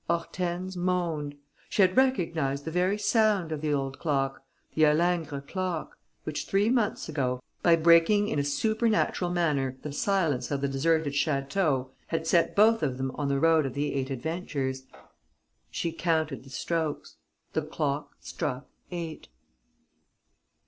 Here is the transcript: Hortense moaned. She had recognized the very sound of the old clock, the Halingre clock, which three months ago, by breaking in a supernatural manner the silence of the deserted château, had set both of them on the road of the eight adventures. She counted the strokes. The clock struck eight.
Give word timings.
Hortense 0.09 0.75
moaned. 0.75 1.35
She 1.69 1.83
had 1.83 1.95
recognized 1.95 2.65
the 2.65 2.71
very 2.71 2.97
sound 2.97 3.51
of 3.51 3.61
the 3.61 3.71
old 3.71 3.99
clock, 3.99 4.41
the 4.73 4.81
Halingre 4.81 5.41
clock, 5.41 5.95
which 6.23 6.45
three 6.47 6.71
months 6.71 7.07
ago, 7.07 7.39
by 7.61 7.75
breaking 7.75 8.27
in 8.27 8.39
a 8.39 8.43
supernatural 8.43 9.29
manner 9.29 9.77
the 9.83 9.91
silence 9.93 10.49
of 10.49 10.61
the 10.61 10.67
deserted 10.67 11.13
château, 11.13 11.91
had 12.07 12.25
set 12.25 12.55
both 12.55 12.81
of 12.81 12.97
them 12.97 13.11
on 13.13 13.27
the 13.27 13.39
road 13.39 13.63
of 13.67 13.75
the 13.75 13.93
eight 13.93 14.09
adventures. 14.09 14.87
She 15.69 15.91
counted 15.91 16.43
the 16.43 16.49
strokes. 16.49 17.17
The 17.53 17.61
clock 17.61 18.15
struck 18.21 18.65
eight. 18.89 19.27